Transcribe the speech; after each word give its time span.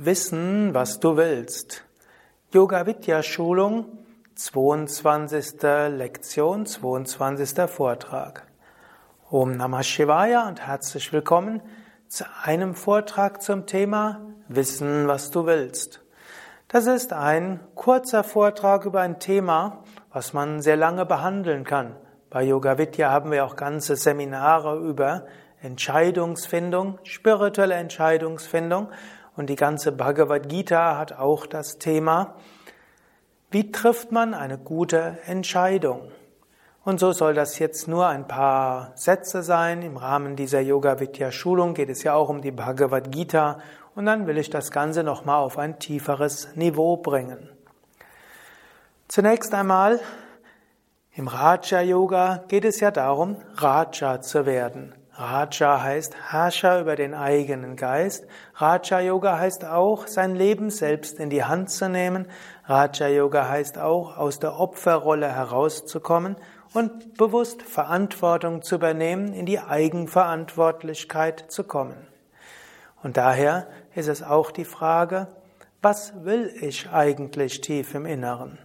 Wissen, 0.00 0.74
was 0.74 1.00
du 1.00 1.16
willst. 1.16 1.82
Yoga 2.52 2.86
Vidya 2.86 3.20
Schulung, 3.24 3.98
22. 4.36 5.60
Lektion, 5.88 6.66
22. 6.66 7.68
Vortrag. 7.68 8.46
Om 9.28 9.56
Namah 9.56 9.82
Shivaya 9.82 10.46
und 10.46 10.64
herzlich 10.64 11.12
willkommen 11.12 11.62
zu 12.06 12.24
einem 12.44 12.76
Vortrag 12.76 13.42
zum 13.42 13.66
Thema 13.66 14.20
Wissen, 14.46 15.08
was 15.08 15.32
du 15.32 15.46
willst. 15.46 16.00
Das 16.68 16.86
ist 16.86 17.12
ein 17.12 17.58
kurzer 17.74 18.22
Vortrag 18.22 18.84
über 18.84 19.00
ein 19.00 19.18
Thema, 19.18 19.82
was 20.12 20.32
man 20.32 20.62
sehr 20.62 20.76
lange 20.76 21.06
behandeln 21.06 21.64
kann. 21.64 21.96
Bei 22.30 22.44
Yoga 22.44 22.78
Vidya 22.78 23.10
haben 23.10 23.32
wir 23.32 23.44
auch 23.44 23.56
ganze 23.56 23.96
Seminare 23.96 24.78
über 24.78 25.26
Entscheidungsfindung, 25.60 27.00
spirituelle 27.02 27.74
Entscheidungsfindung 27.74 28.90
und 29.38 29.48
die 29.48 29.56
ganze 29.56 29.92
Bhagavad 29.92 30.48
Gita 30.48 30.98
hat 30.98 31.12
auch 31.12 31.46
das 31.46 31.78
Thema, 31.78 32.34
wie 33.52 33.70
trifft 33.70 34.10
man 34.10 34.34
eine 34.34 34.58
gute 34.58 35.18
Entscheidung? 35.26 36.10
Und 36.84 36.98
so 36.98 37.12
soll 37.12 37.34
das 37.34 37.60
jetzt 37.60 37.86
nur 37.86 38.08
ein 38.08 38.26
paar 38.26 38.90
Sätze 38.96 39.44
sein. 39.44 39.82
Im 39.82 39.96
Rahmen 39.96 40.34
dieser 40.34 40.60
Yoga 40.60 40.98
Vidya 40.98 41.30
Schulung 41.30 41.74
geht 41.74 41.88
es 41.88 42.02
ja 42.02 42.14
auch 42.14 42.28
um 42.28 42.42
die 42.42 42.50
Bhagavad 42.50 43.12
Gita 43.12 43.60
und 43.94 44.06
dann 44.06 44.26
will 44.26 44.38
ich 44.38 44.50
das 44.50 44.72
Ganze 44.72 45.04
nochmal 45.04 45.40
auf 45.40 45.56
ein 45.56 45.78
tieferes 45.78 46.56
Niveau 46.56 46.96
bringen. 46.96 47.48
Zunächst 49.06 49.54
einmal 49.54 50.00
im 51.12 51.28
Raja 51.28 51.80
Yoga 51.80 52.44
geht 52.48 52.64
es 52.64 52.80
ja 52.80 52.90
darum, 52.90 53.36
Raja 53.54 54.20
zu 54.20 54.46
werden. 54.46 54.97
Raja 55.18 55.82
heißt 55.82 56.14
Herrscher 56.30 56.80
über 56.80 56.94
den 56.94 57.12
eigenen 57.12 57.74
Geist. 57.74 58.24
Raja 58.54 59.00
Yoga 59.00 59.36
heißt 59.36 59.64
auch, 59.64 60.06
sein 60.06 60.36
Leben 60.36 60.70
selbst 60.70 61.18
in 61.18 61.28
die 61.28 61.42
Hand 61.42 61.70
zu 61.70 61.88
nehmen. 61.88 62.28
Raja 62.66 63.08
Yoga 63.08 63.48
heißt 63.48 63.78
auch, 63.78 64.16
aus 64.16 64.38
der 64.38 64.60
Opferrolle 64.60 65.28
herauszukommen 65.28 66.36
und 66.72 67.18
bewusst 67.18 67.62
Verantwortung 67.62 68.62
zu 68.62 68.76
übernehmen, 68.76 69.32
in 69.32 69.44
die 69.44 69.58
Eigenverantwortlichkeit 69.58 71.50
zu 71.50 71.64
kommen. 71.64 71.96
Und 73.02 73.16
daher 73.16 73.66
ist 73.96 74.08
es 74.08 74.22
auch 74.22 74.52
die 74.52 74.64
Frage, 74.64 75.26
was 75.82 76.24
will 76.24 76.54
ich 76.60 76.90
eigentlich 76.90 77.60
tief 77.60 77.92
im 77.96 78.06
Inneren? 78.06 78.60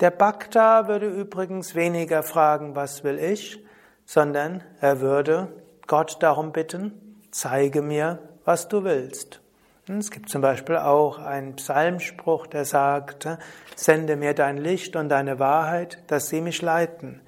Der 0.00 0.10
Bhakta 0.10 0.86
würde 0.86 1.08
übrigens 1.08 1.74
weniger 1.74 2.22
fragen, 2.22 2.76
was 2.76 3.04
will 3.04 3.18
ich, 3.18 3.64
sondern 4.04 4.62
er 4.80 5.00
würde 5.00 5.48
Gott 5.88 6.22
darum 6.22 6.52
bitten, 6.52 7.18
zeige 7.30 7.82
mir, 7.82 8.18
was 8.44 8.68
du 8.68 8.84
willst. 8.84 9.40
Es 9.88 10.10
gibt 10.10 10.28
zum 10.28 10.42
Beispiel 10.42 10.76
auch 10.76 11.18
einen 11.18 11.56
Psalmspruch, 11.56 12.46
der 12.46 12.66
sagt, 12.66 13.26
sende 13.74 14.16
mir 14.16 14.34
dein 14.34 14.58
Licht 14.58 14.96
und 14.96 15.08
deine 15.08 15.38
Wahrheit, 15.38 16.02
dass 16.08 16.28
sie 16.28 16.42
mich 16.42 16.60
leiten. 16.60 17.22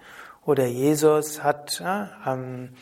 Oder 0.45 0.67
Jesus 0.67 1.43
hat 1.43 1.83
ähm, 2.27 2.75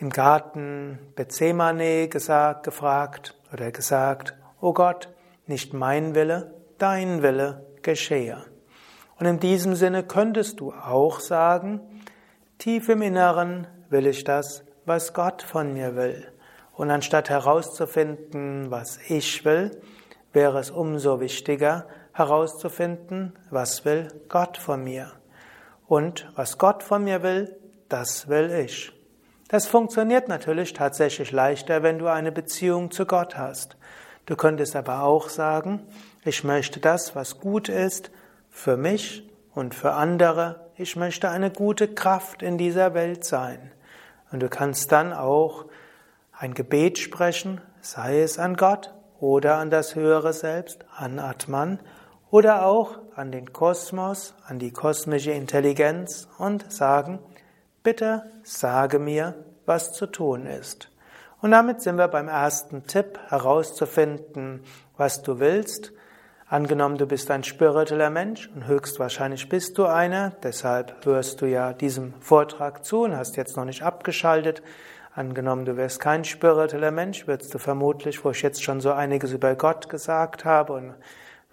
im 0.00 0.08
Garten 0.08 0.98
Bethsemane 1.16 2.08
gesagt, 2.08 2.62
gefragt 2.64 3.34
oder 3.52 3.72
gesagt, 3.72 4.32
O 4.62 4.72
Gott, 4.72 5.10
nicht 5.46 5.74
mein 5.74 6.14
Wille, 6.14 6.54
dein 6.78 7.22
Wille 7.22 7.66
geschehe. 7.82 8.42
Und 9.18 9.26
in 9.26 9.38
diesem 9.38 9.74
Sinne 9.74 10.02
könntest 10.02 10.60
du 10.60 10.72
auch 10.72 11.20
sagen, 11.20 11.80
tief 12.56 12.88
im 12.88 13.02
Inneren 13.02 13.66
will 13.90 14.06
ich 14.06 14.24
das, 14.24 14.63
was 14.86 15.12
Gott 15.12 15.42
von 15.42 15.72
mir 15.72 15.96
will. 15.96 16.26
Und 16.72 16.90
anstatt 16.90 17.30
herauszufinden, 17.30 18.70
was 18.70 18.98
ich 19.08 19.44
will, 19.44 19.80
wäre 20.32 20.58
es 20.58 20.70
umso 20.70 21.20
wichtiger 21.20 21.86
herauszufinden, 22.12 23.32
was 23.50 23.84
will 23.84 24.08
Gott 24.28 24.56
von 24.56 24.82
mir. 24.82 25.12
Und 25.86 26.30
was 26.34 26.58
Gott 26.58 26.82
von 26.82 27.04
mir 27.04 27.22
will, 27.22 27.56
das 27.88 28.28
will 28.28 28.50
ich. 28.50 28.92
Das 29.48 29.66
funktioniert 29.66 30.28
natürlich 30.28 30.72
tatsächlich 30.72 31.30
leichter, 31.30 31.82
wenn 31.82 31.98
du 31.98 32.08
eine 32.08 32.32
Beziehung 32.32 32.90
zu 32.90 33.06
Gott 33.06 33.36
hast. 33.36 33.76
Du 34.26 34.36
könntest 34.36 34.74
aber 34.74 35.02
auch 35.02 35.28
sagen, 35.28 35.86
ich 36.24 36.44
möchte 36.44 36.80
das, 36.80 37.14
was 37.14 37.38
gut 37.38 37.68
ist, 37.68 38.10
für 38.48 38.76
mich 38.76 39.28
und 39.52 39.74
für 39.74 39.92
andere. 39.92 40.70
Ich 40.76 40.96
möchte 40.96 41.28
eine 41.28 41.50
gute 41.50 41.92
Kraft 41.92 42.42
in 42.42 42.56
dieser 42.56 42.94
Welt 42.94 43.24
sein. 43.24 43.72
Und 44.34 44.40
du 44.40 44.48
kannst 44.48 44.90
dann 44.90 45.12
auch 45.12 45.66
ein 46.32 46.54
Gebet 46.54 46.98
sprechen, 46.98 47.60
sei 47.80 48.20
es 48.20 48.36
an 48.36 48.56
Gott 48.56 48.92
oder 49.20 49.58
an 49.58 49.70
das 49.70 49.94
höhere 49.94 50.32
Selbst, 50.32 50.84
an 50.96 51.20
Atman 51.20 51.78
oder 52.32 52.66
auch 52.66 52.98
an 53.14 53.30
den 53.30 53.52
Kosmos, 53.52 54.34
an 54.44 54.58
die 54.58 54.72
kosmische 54.72 55.30
Intelligenz 55.30 56.26
und 56.36 56.72
sagen, 56.72 57.20
bitte 57.84 58.24
sage 58.42 58.98
mir, 58.98 59.36
was 59.66 59.92
zu 59.92 60.06
tun 60.06 60.46
ist. 60.46 60.90
Und 61.40 61.52
damit 61.52 61.80
sind 61.80 61.96
wir 61.96 62.08
beim 62.08 62.26
ersten 62.26 62.88
Tipp, 62.88 63.20
herauszufinden, 63.28 64.64
was 64.96 65.22
du 65.22 65.38
willst. 65.38 65.92
Angenommen, 66.54 66.98
du 66.98 67.06
bist 67.06 67.32
ein 67.32 67.42
spiritueller 67.42 68.10
Mensch 68.10 68.48
und 68.54 68.68
höchstwahrscheinlich 68.68 69.48
bist 69.48 69.76
du 69.76 69.86
einer, 69.86 70.30
deshalb 70.44 71.04
hörst 71.04 71.40
du 71.40 71.46
ja 71.46 71.72
diesem 71.72 72.14
Vortrag 72.20 72.84
zu 72.84 73.02
und 73.02 73.16
hast 73.16 73.36
jetzt 73.36 73.56
noch 73.56 73.64
nicht 73.64 73.82
abgeschaltet. 73.82 74.62
Angenommen, 75.16 75.64
du 75.64 75.76
wärst 75.76 75.98
kein 75.98 76.24
spiritueller 76.24 76.92
Mensch, 76.92 77.26
würdest 77.26 77.52
du 77.52 77.58
vermutlich, 77.58 78.24
wo 78.24 78.30
ich 78.30 78.42
jetzt 78.42 78.62
schon 78.62 78.80
so 78.80 78.92
einiges 78.92 79.32
über 79.32 79.56
Gott 79.56 79.88
gesagt 79.88 80.44
habe 80.44 80.74
und 80.74 80.94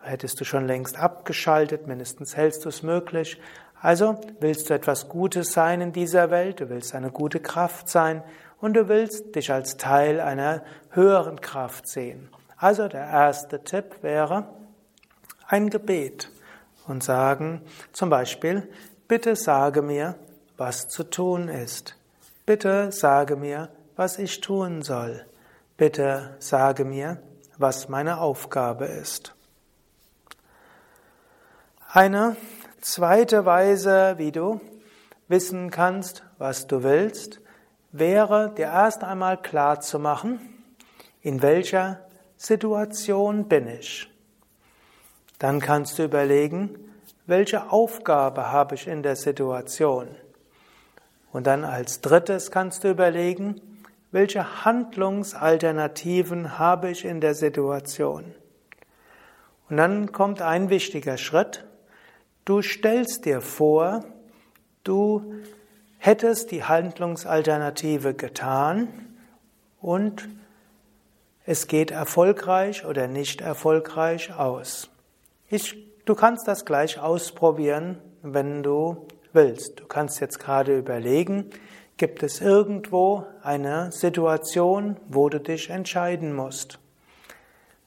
hättest 0.03 0.40
du 0.40 0.45
schon 0.45 0.67
längst 0.67 1.00
abgeschaltet, 1.00 1.88
mindestens 1.88 2.38
hältst 2.38 2.63
du 2.66 2.69
es 2.69 2.84
möglich. 2.84 3.41
Also 3.81 4.22
willst 4.40 4.69
du 4.69 4.75
etwas 4.75 5.09
Gutes 5.09 5.51
sein 5.51 5.81
in 5.81 5.94
dieser 5.94 6.29
Welt, 6.29 6.59
du 6.59 6.69
willst 6.69 6.94
eine 6.94 7.09
gute 7.09 7.40
Kraft 7.40 7.90
sein 7.90 8.22
und 8.59 8.75
du 8.75 8.88
willst 8.88 9.34
dich 9.34 9.51
als 9.51 9.78
Teil 9.78 10.19
einer 10.19 10.61
höheren 10.91 11.41
Kraft 11.41 11.88
sehen. 11.88 12.29
Also 12.56 12.88
der 12.88 13.07
erste 13.07 13.63
Tipp 13.63 14.03
wäre, 14.03 14.45
ein 15.51 15.69
Gebet 15.69 16.31
und 16.88 17.03
sagen 17.03 17.62
zum 17.91 18.09
Beispiel, 18.09 18.69
bitte 19.09 19.35
sage 19.35 19.81
mir, 19.81 20.16
was 20.56 20.88
zu 20.88 21.03
tun 21.03 21.50
ist. 21.50 21.97
Bitte 22.45 22.91
sage 22.94 23.35
mir, 23.35 23.69
was 23.97 24.17
ich 24.17 24.40
tun 24.40 24.81
soll. 24.81 25.25
Bitte 25.75 26.38
sage 26.40 26.85
mir, 26.85 27.22
was 27.57 27.90
meine 27.90 28.19
Aufgabe 28.19 28.85
ist. 28.85 29.35
Eine 31.91 32.38
zweite 32.79 33.45
Weise, 33.45 34.13
wie 34.17 34.31
du 34.31 34.61
wissen 35.28 35.69
kannst, 35.69 36.23
was 36.38 36.67
du 36.67 36.84
willst, 36.84 37.41
wäre 37.91 38.53
dir 38.56 38.67
erst 38.67 39.03
einmal 39.03 39.41
klar 39.41 39.81
zu 39.81 40.00
machen, 40.00 40.40
in 41.22 41.41
welcher 41.41 42.00
Situation 42.38 43.50
bin 43.50 43.67
ich. 43.67 44.11
Dann 45.41 45.59
kannst 45.59 45.97
du 45.97 46.03
überlegen, 46.03 46.78
welche 47.25 47.72
Aufgabe 47.72 48.52
habe 48.52 48.75
ich 48.75 48.85
in 48.85 49.02
der 49.02 49.16
Situation? 49.16 50.07
Und 51.31 51.47
dann 51.47 51.66
als 51.66 52.00
drittes 52.00 52.52
kannst 52.52 52.84
du 52.84 52.91
überlegen, 52.91 53.59
welche 54.12 54.63
Handlungsalternativen 54.66 56.59
habe 56.59 56.91
ich 56.91 57.06
in 57.06 57.22
der 57.22 57.34
Situation? 57.34 58.35
Und 59.68 59.78
dann 59.78 60.12
kommt 60.12 60.44
ein 60.44 60.69
wichtiger 60.69 61.18
Schritt. 61.18 61.66
Du 62.46 62.62
stellst 62.62 63.25
dir 63.25 63.41
vor, 63.41 64.06
du 64.84 65.41
hättest 65.97 66.52
die 66.52 66.66
Handlungsalternative 66.66 68.13
getan 68.13 68.90
und 69.79 70.29
es 71.47 71.66
geht 71.66 71.90
erfolgreich 71.90 72.85
oder 72.85 73.08
nicht 73.08 73.41
erfolgreich 73.41 74.35
aus. 74.35 74.91
Ich, 75.53 75.75
du 76.05 76.15
kannst 76.15 76.47
das 76.47 76.63
gleich 76.63 76.97
ausprobieren, 76.97 77.97
wenn 78.21 78.63
du 78.63 79.05
willst. 79.33 79.81
Du 79.81 79.85
kannst 79.85 80.21
jetzt 80.21 80.39
gerade 80.39 80.77
überlegen, 80.77 81.49
gibt 81.97 82.23
es 82.23 82.39
irgendwo 82.39 83.25
eine 83.43 83.91
Situation, 83.91 84.95
wo 85.09 85.27
du 85.27 85.41
dich 85.41 85.69
entscheiden 85.69 86.33
musst. 86.33 86.79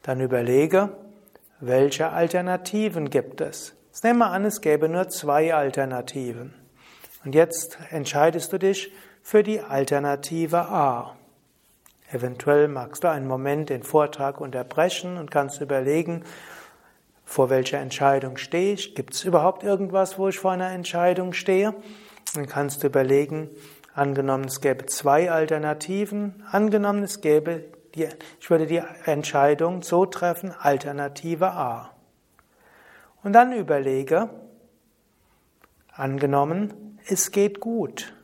Dann 0.03 0.21
überlege, 0.21 0.91
welche 1.59 2.11
Alternativen 2.11 3.09
gibt 3.09 3.41
es. 3.41 3.75
Jetzt 3.87 4.05
nehmen 4.05 4.19
wir 4.19 4.31
an, 4.31 4.45
es 4.45 4.61
gäbe 4.61 4.91
nur 4.91 5.09
zwei 5.09 5.55
Alternativen. 5.55 6.53
Und 7.25 7.35
jetzt 7.35 7.79
entscheidest 7.89 8.53
du 8.53 8.59
dich 8.59 8.93
für 9.23 9.43
die 9.43 9.61
Alternative 9.61 10.69
A. 10.69 11.17
Eventuell 12.13 12.69
magst 12.69 13.05
du 13.05 13.09
einen 13.09 13.27
Moment 13.27 13.71
den 13.71 13.85
Vortrag 13.85 14.39
unterbrechen 14.43 15.17
und 15.17 15.31
kannst 15.31 15.63
überlegen, 15.63 16.25
vor 17.25 17.51
welcher 17.51 17.79
Entscheidung 17.79 18.37
stehe 18.37 18.75
ich? 18.75 18.95
Gibt 18.95 19.15
es 19.15 19.25
überhaupt 19.25 19.63
irgendwas, 19.63 20.19
wo 20.19 20.29
ich 20.29 20.39
vor 20.39 20.53
einer 20.53 20.71
Entscheidung 20.71 21.33
stehe? 21.33 21.75
Dann 22.35 22.47
kannst 22.47 22.83
du 22.83 22.89
überlegen, 22.89 23.51
angenommen 23.95 24.45
es 24.45 24.61
gäbe 24.61 24.87
zwei 24.87 25.31
Alternativen, 25.31 26.45
angenommen 26.51 27.03
es 27.03 27.21
gäbe 27.21 27.65
die, 27.95 28.09
ich 28.41 28.51
würde 28.51 28.67
die 28.67 28.83
Entscheidung 29.05 29.83
so 29.83 30.05
treffen, 30.05 30.53
Alternative 30.53 31.53
A. 31.53 31.91
Und 33.23 33.33
dann 33.33 33.53
überlege, 33.53 34.31
angenommen, 35.93 36.99
es 37.07 37.31
geht 37.31 37.61
gut. 37.61 38.15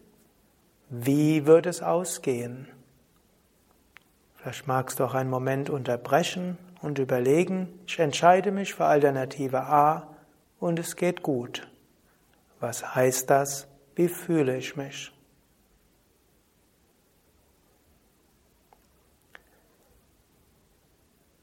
Wie 0.88 1.46
wird 1.46 1.66
es 1.66 1.82
ausgehen? 1.82 2.68
Vielleicht 4.36 4.66
magst 4.66 4.98
du 4.98 5.04
auch 5.04 5.14
einen 5.14 5.30
Moment 5.30 5.70
unterbrechen 5.70 6.58
und 6.82 6.98
überlegen, 6.98 7.68
ich 7.86 7.98
entscheide 7.98 8.52
mich 8.52 8.74
für 8.74 8.84
Alternative 8.84 9.60
A 9.60 10.08
und 10.58 10.78
es 10.78 10.96
geht 10.96 11.22
gut. 11.22 11.68
Was 12.60 12.94
heißt 12.94 13.28
das? 13.30 13.68
Wie 13.94 14.08
fühle 14.08 14.56
ich 14.56 14.76
mich? 14.76 15.12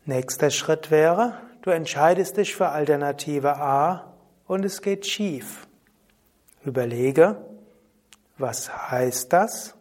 Nächster 0.05 0.51
Schritt 0.51 0.89
wäre, 0.89 1.37
du 1.63 1.69
entscheidest 1.69 2.37
dich 2.37 2.55
für 2.55 2.69
Alternative 2.69 3.57
A 3.57 4.13
und 4.47 4.63
es 4.63 4.81
geht 4.81 5.05
schief. 5.05 5.67
Überlege, 6.63 7.45
was 8.37 8.91
heißt 8.91 9.33
das? 9.33 9.75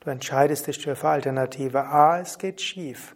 Du 0.00 0.08
entscheidest 0.08 0.66
dich 0.66 0.82
für 0.82 1.08
Alternative 1.08 1.84
A, 1.84 2.20
es 2.20 2.38
geht 2.38 2.62
schief. 2.62 3.14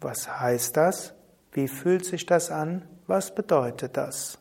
Was 0.00 0.40
heißt 0.40 0.76
das? 0.76 1.14
Wie 1.52 1.68
fühlt 1.68 2.04
sich 2.04 2.26
das 2.26 2.50
an? 2.50 2.88
Was 3.06 3.34
bedeutet 3.34 3.96
das? 3.96 4.38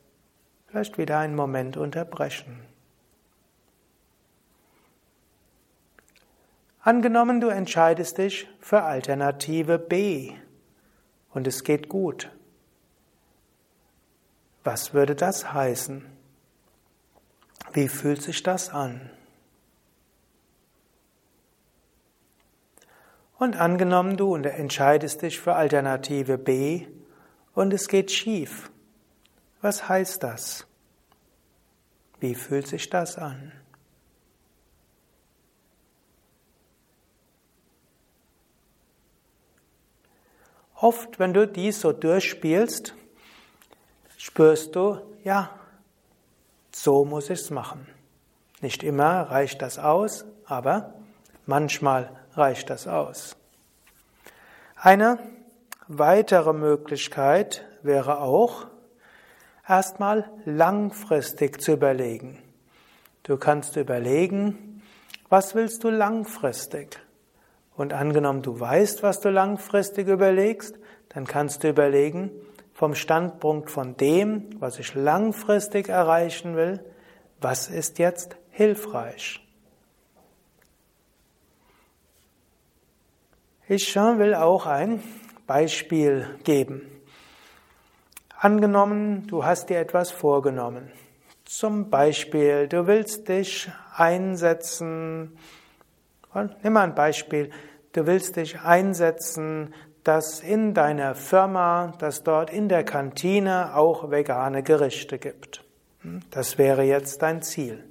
Vielleicht 0.68 0.98
wieder 0.98 1.20
einen 1.20 1.36
Moment 1.36 1.76
unterbrechen. 1.76 2.62
Angenommen, 6.82 7.42
du 7.42 7.50
entscheidest 7.50 8.18
dich 8.20 8.48
für 8.62 8.84
Alternative 8.84 9.78
B 9.80 10.34
und 11.32 11.46
es 11.46 11.64
geht 11.64 11.90
gut. 11.90 12.32
Was 14.64 14.94
würde 14.94 15.16
das 15.16 15.54
heißen? 15.54 16.06
Wie 17.74 17.88
fühlt 17.88 18.22
sich 18.22 18.44
das 18.44 18.70
an? 18.70 19.10
Und 23.40 23.56
angenommen 23.56 24.18
du 24.18 24.36
entscheidest 24.36 25.22
dich 25.22 25.40
für 25.40 25.56
Alternative 25.56 26.38
B 26.38 26.88
und 27.56 27.74
es 27.74 27.88
geht 27.88 28.12
schief. 28.12 28.70
Was 29.62 29.88
heißt 29.88 30.22
das? 30.22 30.68
Wie 32.20 32.36
fühlt 32.36 32.68
sich 32.68 32.90
das 32.90 33.18
an? 33.18 33.54
Oft, 40.76 41.20
wenn 41.20 41.34
du 41.34 41.48
dies 41.48 41.80
so 41.80 41.94
durchspielst, 41.94 42.94
spürst 44.18 44.76
du, 44.76 45.00
ja, 45.24 45.50
so 46.72 47.06
muss 47.06 47.30
ich 47.30 47.40
es 47.40 47.50
machen. 47.52 47.88
Nicht 48.62 48.84
immer 48.84 49.24
reicht 49.24 49.62
das 49.62 49.80
aus, 49.80 50.26
aber 50.46 50.94
manchmal 51.46 52.19
reicht 52.36 52.70
das 52.70 52.88
aus. 52.88 53.36
Eine 54.76 55.20
weitere 55.88 56.54
Möglichkeit 56.54 57.66
wäre 57.82 58.22
auch, 58.22 58.68
erstmal 59.68 60.30
langfristig 60.46 61.62
zu 61.62 61.74
überlegen. 61.74 62.42
Du 63.24 63.38
kannst 63.38 63.76
überlegen, 63.76 64.82
was 65.30 65.54
willst 65.54 65.84
du 65.84 65.90
langfristig? 65.90 67.00
Und 67.76 67.94
angenommen, 67.94 68.42
du 68.42 68.60
weißt, 68.60 69.04
was 69.04 69.20
du 69.20 69.30
langfristig 69.30 70.08
überlegst, 70.08 70.80
dann 71.10 71.26
kannst 71.26 71.64
du 71.64 71.70
überlegen, 71.70 72.32
vom 72.74 72.96
Standpunkt 72.96 73.70
von 73.70 73.98
dem, 73.98 74.50
was 74.60 74.80
ich 74.80 74.96
langfristig 74.96 75.90
erreichen 75.90 76.56
will, 76.56 76.84
was 77.42 77.68
ist 77.68 78.00
jetzt 78.00 78.38
hilfreich? 78.52 79.46
Ich 83.70 83.96
will 83.96 84.36
auch 84.36 84.66
ein 84.66 85.02
Beispiel 85.48 86.28
geben. 86.44 86.82
Angenommen, 88.38 89.28
du 89.28 89.46
hast 89.46 89.70
dir 89.70 89.80
etwas 89.80 90.12
vorgenommen. 90.12 90.92
Zum 91.46 91.90
Beispiel, 91.90 92.68
du 92.68 92.88
willst 92.88 93.30
dich 93.30 93.72
einsetzen, 93.96 95.38
nimm 96.64 96.74
mal 96.74 96.84
ein 96.84 96.96
Beispiel, 96.96 97.52
Du 97.92 98.06
willst 98.06 98.36
dich 98.36 98.62
einsetzen, 98.62 99.74
dass 100.04 100.42
in 100.42 100.76
deiner 100.76 101.16
Firma, 101.16 101.94
dass 101.98 102.24
dort 102.24 102.52
in 102.52 102.70
der 102.70 102.84
Kantine 102.84 103.76
auch 103.76 104.12
vegane 104.12 104.62
Gerichte 104.62 105.18
gibt. 105.18 105.64
Hm, 106.02 106.22
das 106.30 106.60
wäre 106.60 106.84
jetzt 106.84 107.24
dein 107.24 107.42
Ziel. 107.42 107.84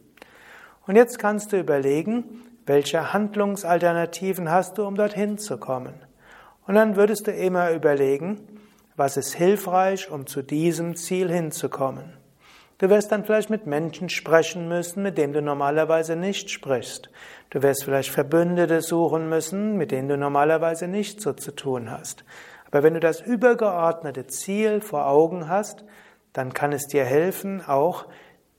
Und 0.87 0.95
jetzt 0.95 1.19
kannst 1.19 1.53
du 1.53 1.59
überlegen, 1.59 2.48
welche 2.69 3.13
Handlungsalternativen 3.13 4.51
hast 4.51 4.79
du, 4.79 4.87
um 4.87 4.95
dorthin 4.95 5.39
zu 5.39 5.59
kommen. 5.59 5.95
Und 6.67 6.75
dann 6.75 6.97
würdest 6.97 7.27
du 7.27 7.33
immer 7.33 7.73
überlegen, 7.73 8.41
was 8.95 9.17
ist 9.17 9.35
hilfreich, 9.35 10.11
um 10.11 10.27
zu 10.27 10.43
diesem 10.43 10.97
Ziel 10.97 11.33
hinzukommen. 11.33 12.13
Du 12.79 12.91
wirst 12.91 13.11
dann 13.11 13.25
vielleicht 13.25 13.51
mit 13.51 13.67
Menschen 13.67 14.09
sprechen 14.09 14.69
müssen, 14.69 15.03
mit 15.03 15.19
denen 15.19 15.33
du 15.33 15.43
normalerweise 15.43 16.15
nicht 16.15 16.51
sprichst. 16.51 17.11
Du 17.51 17.63
wirst 17.63 17.85
vielleicht 17.85 18.11
Verbündete 18.11 18.83
suchen 18.83 19.29
müssen, 19.29 19.77
mit 19.77 19.91
denen 19.91 20.09
du 20.09 20.17
normalerweise 20.17 20.87
nicht 20.87 21.21
so 21.21 21.33
zu 21.33 21.57
tun 21.57 21.91
hast. 21.91 22.25
Aber 22.67 22.83
wenn 22.83 22.95
du 22.95 23.01
das 23.01 23.21
übergeordnete 23.21 24.27
Ziel 24.27 24.81
vor 24.81 25.07
Augen 25.07 25.49
hast, 25.49 25.85
dann 26.33 26.53
kann 26.53 26.73
es 26.73 26.87
dir 26.87 27.05
helfen, 27.05 27.67
auch 27.67 28.07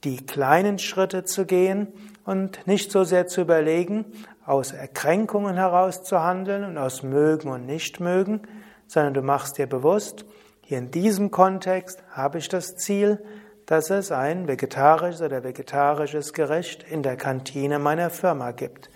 die 0.04 0.24
kleinen 0.26 0.78
Schritte 0.78 1.24
zu 1.24 1.46
gehen 1.46 1.88
und 2.24 2.66
nicht 2.66 2.92
so 2.92 3.04
sehr 3.04 3.26
zu 3.26 3.40
überlegen, 3.42 4.04
aus 4.44 4.72
Erkränkungen 4.72 5.56
heraus 5.56 6.02
zu 6.02 6.22
handeln 6.22 6.64
und 6.64 6.78
aus 6.78 7.02
Mögen 7.02 7.50
und 7.50 7.66
Nichtmögen, 7.66 8.42
sondern 8.86 9.14
du 9.14 9.22
machst 9.22 9.58
dir 9.58 9.66
bewusst, 9.66 10.24
hier 10.62 10.78
in 10.78 10.90
diesem 10.90 11.30
Kontext 11.30 12.02
habe 12.10 12.38
ich 12.38 12.48
das 12.48 12.76
Ziel, 12.76 13.22
dass 13.66 13.90
es 13.90 14.10
ein 14.10 14.48
vegetarisches 14.48 15.22
oder 15.22 15.44
vegetarisches 15.44 16.32
Gericht 16.32 16.82
in 16.82 17.02
der 17.02 17.16
Kantine 17.16 17.78
meiner 17.78 18.10
Firma 18.10 18.50
gibt. 18.50 18.90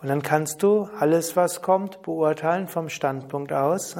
Und 0.00 0.08
dann 0.08 0.22
kannst 0.22 0.62
du 0.62 0.88
alles, 0.98 1.36
was 1.36 1.62
kommt, 1.62 2.02
beurteilen 2.02 2.68
vom 2.68 2.88
Standpunkt 2.88 3.52
aus, 3.52 3.96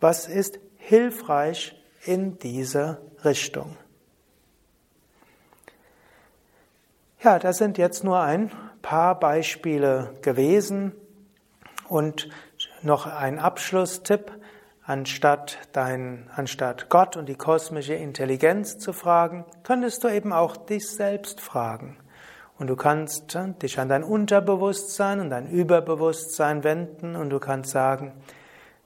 was 0.00 0.28
ist 0.28 0.58
hilfreich 0.76 1.80
in 2.04 2.38
dieser 2.38 2.98
Richtung. 3.24 3.76
Ja, 7.20 7.40
das 7.40 7.58
sind 7.58 7.78
jetzt 7.78 8.04
nur 8.04 8.20
ein 8.20 8.48
paar 8.80 9.18
Beispiele 9.18 10.14
gewesen 10.22 10.92
und 11.88 12.28
noch 12.82 13.06
ein 13.06 13.40
Abschlusstipp. 13.40 14.30
Anstatt 14.84 15.58
dein, 15.72 16.30
anstatt 16.36 16.88
Gott 16.88 17.16
und 17.16 17.28
die 17.28 17.34
kosmische 17.34 17.94
Intelligenz 17.94 18.78
zu 18.78 18.92
fragen, 18.92 19.44
könntest 19.64 20.04
du 20.04 20.08
eben 20.08 20.32
auch 20.32 20.56
dich 20.56 20.88
selbst 20.88 21.40
fragen. 21.40 21.98
Und 22.56 22.68
du 22.68 22.76
kannst 22.76 23.36
dich 23.62 23.80
an 23.80 23.88
dein 23.88 24.04
Unterbewusstsein 24.04 25.18
und 25.18 25.30
dein 25.30 25.48
Überbewusstsein 25.48 26.62
wenden 26.62 27.16
und 27.16 27.30
du 27.30 27.40
kannst 27.40 27.70
sagen, 27.70 28.12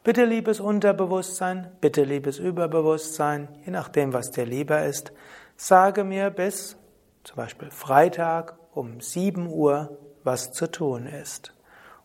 bitte 0.04 0.24
liebes 0.24 0.58
Unterbewusstsein, 0.58 1.70
bitte 1.82 2.02
liebes 2.02 2.38
Überbewusstsein, 2.38 3.48
je 3.66 3.72
nachdem, 3.72 4.14
was 4.14 4.30
dir 4.30 4.46
lieber 4.46 4.84
ist, 4.86 5.12
sage 5.56 6.02
mir 6.02 6.30
bis 6.30 6.78
zum 7.24 7.36
Beispiel 7.36 7.70
Freitag 7.70 8.56
um 8.72 9.00
7 9.00 9.48
Uhr, 9.48 9.98
was 10.24 10.50
zu 10.50 10.70
tun 10.70 11.06
ist. 11.06 11.54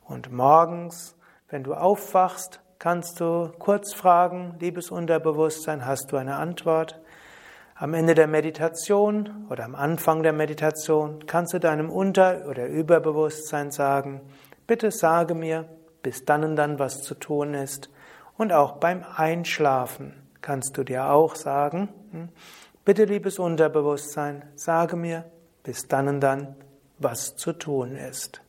Und 0.05 0.31
morgens, 0.31 1.15
wenn 1.49 1.63
du 1.63 1.73
aufwachst, 1.73 2.61
kannst 2.79 3.19
du 3.19 3.51
kurz 3.59 3.93
fragen, 3.93 4.55
liebes 4.59 4.91
Unterbewusstsein, 4.91 5.85
hast 5.85 6.11
du 6.11 6.17
eine 6.17 6.35
Antwort? 6.35 7.01
Am 7.75 7.93
Ende 7.93 8.15
der 8.15 8.27
Meditation 8.27 9.47
oder 9.49 9.65
am 9.65 9.75
Anfang 9.75 10.23
der 10.23 10.33
Meditation 10.33 11.25
kannst 11.27 11.53
du 11.53 11.59
deinem 11.59 11.89
Unter- 11.89 12.47
oder 12.47 12.67
Überbewusstsein 12.67 13.71
sagen, 13.71 14.21
bitte 14.65 14.91
sage 14.91 15.35
mir 15.35 15.69
bis 16.01 16.25
dann 16.25 16.43
und 16.43 16.55
dann, 16.55 16.79
was 16.79 17.03
zu 17.03 17.15
tun 17.15 17.53
ist. 17.53 17.89
Und 18.37 18.53
auch 18.53 18.77
beim 18.77 19.03
Einschlafen 19.15 20.13
kannst 20.41 20.77
du 20.77 20.83
dir 20.83 21.11
auch 21.11 21.35
sagen, 21.35 21.89
hm, 22.11 22.29
bitte 22.87 23.03
liebes 23.03 23.37
Unterbewusstsein, 23.37 24.49
sage 24.55 24.95
mir 24.95 25.25
bis 25.63 25.89
dann 25.89 26.07
und 26.07 26.21
dann, 26.21 26.55
was 26.99 27.35
zu 27.35 27.51
tun 27.51 27.97
ist. 27.97 28.41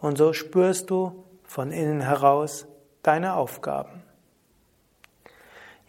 Und 0.00 0.16
so 0.16 0.32
spürst 0.32 0.88
du 0.88 1.26
von 1.44 1.72
innen 1.72 2.00
heraus, 2.00 2.66
deine 3.02 3.34
Aufgaben. 3.34 4.02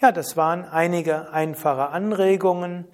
Ja, 0.01 0.11
das 0.11 0.35
waren 0.35 0.65
einige 0.65 1.31
einfache 1.31 1.87
Anregungen. 1.87 2.89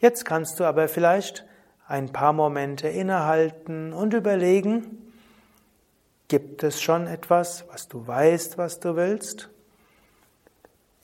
Jetzt 0.00 0.24
kannst 0.24 0.58
du 0.58 0.64
aber 0.64 0.88
vielleicht 0.88 1.44
ein 1.86 2.10
paar 2.10 2.32
Momente 2.32 2.88
innehalten 2.88 3.92
und 3.92 4.14
überlegen, 4.14 5.12
gibt 6.28 6.62
es 6.62 6.80
schon 6.80 7.06
etwas, 7.06 7.64
was 7.70 7.88
du 7.88 8.06
weißt, 8.06 8.56
was 8.58 8.80
du 8.80 8.96
willst? 8.96 9.50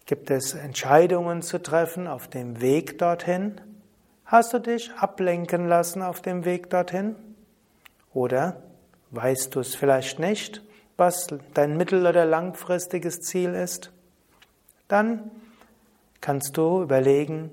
Gibt 0.06 0.30
es 0.30 0.54
Entscheidungen 0.54 1.42
zu 1.42 1.61
treffen 1.61 2.06
auf 2.06 2.28
dem 2.28 2.61
Weg 2.61 2.99
dorthin? 2.99 3.61
Hast 4.25 4.52
du 4.52 4.61
dich 4.61 4.92
ablenken 4.92 5.66
lassen 5.68 6.00
auf 6.02 6.20
dem 6.20 6.44
Weg 6.44 6.70
dorthin? 6.70 7.16
Oder 8.14 8.62
weißt 9.11 9.54
du 9.54 9.61
es 9.61 9.75
vielleicht 9.75 10.20
nicht, 10.20 10.62
was 10.96 11.26
dein 11.54 11.76
mittel- 11.76 12.06
oder 12.06 12.25
langfristiges 12.25 13.20
Ziel 13.20 13.54
ist? 13.54 13.92
Dann 14.88 15.31
kannst 16.21 16.57
du 16.57 16.83
überlegen, 16.83 17.50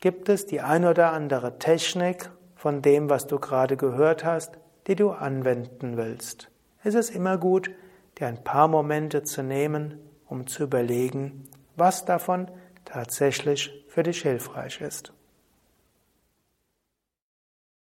gibt 0.00 0.28
es 0.28 0.46
die 0.46 0.60
ein 0.60 0.84
oder 0.84 1.12
andere 1.12 1.58
Technik 1.58 2.30
von 2.56 2.82
dem, 2.82 3.10
was 3.10 3.26
du 3.26 3.38
gerade 3.38 3.76
gehört 3.76 4.24
hast, 4.24 4.58
die 4.86 4.96
du 4.96 5.10
anwenden 5.10 5.96
willst. 5.96 6.50
Es 6.82 6.94
ist 6.94 7.14
immer 7.14 7.38
gut, 7.38 7.70
dir 8.18 8.26
ein 8.26 8.42
paar 8.42 8.68
Momente 8.68 9.22
zu 9.22 9.42
nehmen, 9.42 9.98
um 10.26 10.46
zu 10.46 10.64
überlegen, 10.64 11.48
was 11.76 12.04
davon 12.04 12.50
tatsächlich 12.84 13.84
für 13.88 14.02
dich 14.02 14.22
hilfreich 14.22 14.80
ist. 14.80 15.12